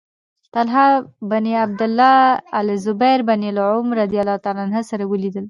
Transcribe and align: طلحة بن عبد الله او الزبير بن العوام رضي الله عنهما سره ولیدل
طلحة 0.51 1.01
بن 1.21 1.47
عبد 1.53 1.81
الله 1.81 2.35
او 2.57 2.69
الزبير 2.75 3.21
بن 3.21 3.43
العوام 3.49 3.93
رضي 3.93 4.19
الله 4.21 4.39
عنهما 4.45 4.81
سره 4.89 5.05
ولیدل 5.11 5.39